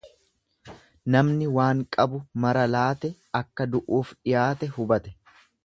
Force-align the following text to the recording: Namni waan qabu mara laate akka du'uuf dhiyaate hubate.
Namni 1.15 1.49
waan 1.57 1.83
qabu 1.97 2.21
mara 2.45 2.65
laate 2.77 3.13
akka 3.43 3.69
du'uuf 3.77 4.13
dhiyaate 4.23 4.75
hubate. 4.79 5.17